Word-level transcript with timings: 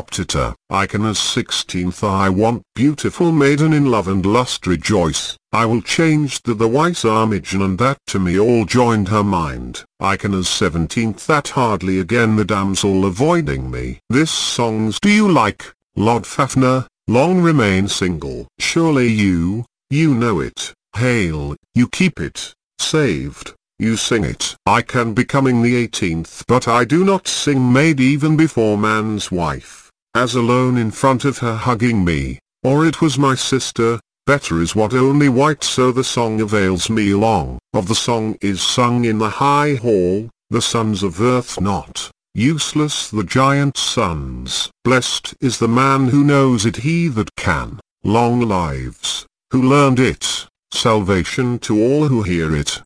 Iconas 0.71 1.21
16th 1.21 2.07
I 2.09 2.29
want 2.29 2.63
beautiful 2.73 3.31
maiden 3.31 3.73
in 3.73 3.91
love 3.91 4.07
and 4.07 4.25
lust 4.25 4.65
rejoice. 4.65 5.37
I 5.57 5.65
will 5.65 5.81
change 5.81 6.43
the 6.43 6.53
the 6.53 6.67
wise 6.67 7.01
Armijan 7.03 7.63
and 7.63 7.79
that 7.79 7.97
to 8.13 8.19
me 8.19 8.37
all 8.39 8.63
joined 8.65 9.07
her 9.09 9.23
mind. 9.23 9.83
I 9.99 10.15
can 10.15 10.35
as 10.35 10.47
seventeenth 10.47 11.25
that 11.25 11.47
hardly 11.57 11.99
again 11.99 12.35
the 12.35 12.45
damsel 12.45 13.05
avoiding 13.07 13.71
me. 13.71 13.97
This 14.07 14.29
songs 14.29 14.99
do 15.01 15.09
you 15.09 15.27
like, 15.27 15.65
Loddfafnir, 15.97 16.85
long 17.07 17.41
remain 17.41 17.87
single. 17.87 18.47
Surely 18.59 19.07
you, 19.07 19.65
you 19.89 20.13
know 20.13 20.39
it, 20.39 20.73
hail, 20.95 21.55
you 21.73 21.87
keep 21.87 22.19
it, 22.19 22.53
saved, 22.77 23.55
you 23.79 23.97
sing 23.97 24.25
it. 24.25 24.55
I 24.67 24.83
can 24.83 25.15
becoming 25.15 25.63
the 25.63 25.75
eighteenth 25.75 26.43
but 26.47 26.67
I 26.67 26.85
do 26.85 27.03
not 27.03 27.27
sing 27.27 27.73
maid 27.73 27.99
even 27.99 28.37
before 28.37 28.77
man's 28.77 29.31
wife, 29.31 29.89
as 30.15 30.35
alone 30.35 30.77
in 30.77 30.91
front 30.91 31.25
of 31.25 31.39
her 31.39 31.55
hugging 31.55 32.05
me, 32.05 32.37
or 32.63 32.85
it 32.85 33.01
was 33.01 33.17
my 33.17 33.33
sister, 33.33 33.99
Better 34.27 34.59
is 34.61 34.75
what 34.75 34.93
only 34.93 35.29
white 35.29 35.63
so 35.63 35.89
the 35.89 36.03
song 36.03 36.41
avails 36.41 36.89
me 36.89 37.13
long. 37.13 37.57
Of 37.73 37.87
the 37.87 37.95
song 37.95 38.35
is 38.41 38.61
sung 38.61 39.05
in 39.05 39.19
the 39.19 39.29
high 39.29 39.75
hall, 39.75 40.29
the 40.49 40.61
sons 40.73 41.01
of 41.01 41.21
earth 41.21 41.61
not, 41.61 42.11
useless 42.35 43.09
the 43.09 43.23
giant 43.23 43.77
sons. 43.77 44.69
Blessed 44.83 45.33
is 45.39 45.59
the 45.59 45.69
man 45.69 46.09
who 46.09 46.25
knows 46.25 46.65
it 46.65 46.75
he 46.87 47.07
that 47.07 47.37
can, 47.37 47.79
long 48.03 48.41
lives, 48.41 49.25
who 49.51 49.61
learned 49.61 49.97
it, 50.13 50.45
salvation 50.73 51.57
to 51.59 51.81
all 51.81 52.09
who 52.09 52.23
hear 52.23 52.53
it. 52.53 52.73